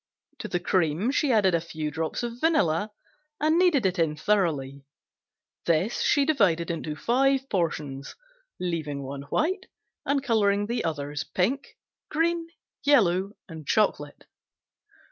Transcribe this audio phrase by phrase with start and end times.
[0.39, 2.91] To the cream she added a few drops of vanilla
[3.39, 4.83] and kneaded it in thoroughly.
[5.67, 8.15] This she divided into five portions,
[8.59, 9.67] leaving one white
[10.03, 11.77] and coloring the others pink,
[12.09, 12.47] green,
[12.83, 14.25] yellow and chocolate.